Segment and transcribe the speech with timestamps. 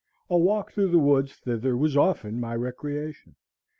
[0.31, 3.35] A walk through the woods thither was often my recreation.